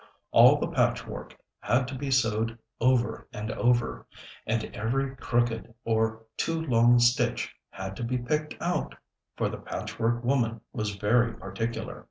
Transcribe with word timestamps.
All 0.31 0.57
the 0.59 0.67
patchwork 0.67 1.37
had 1.59 1.87
to 1.89 1.95
be 1.95 2.09
sewed 2.09 2.57
over 2.79 3.27
and 3.31 3.51
over, 3.51 4.07
and 4.47 4.63
every 4.75 5.15
crooked 5.17 5.71
or 5.85 6.23
too 6.37 6.59
long 6.59 6.97
stitch 6.97 7.55
had 7.69 7.95
to 7.97 8.03
be 8.03 8.17
picked 8.17 8.59
out; 8.59 8.95
for 9.37 9.47
the 9.47 9.59
Patchwork 9.59 10.23
Woman 10.23 10.61
was 10.73 10.95
very 10.95 11.33
particular. 11.35 11.99